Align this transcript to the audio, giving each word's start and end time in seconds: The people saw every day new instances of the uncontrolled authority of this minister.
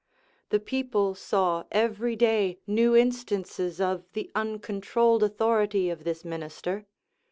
The 0.49 0.59
people 0.59 1.13
saw 1.13 1.65
every 1.71 2.15
day 2.15 2.57
new 2.65 2.95
instances 2.95 3.79
of 3.79 4.03
the 4.13 4.31
uncontrolled 4.33 5.21
authority 5.21 5.91
of 5.91 6.05
this 6.05 6.25
minister. 6.25 6.87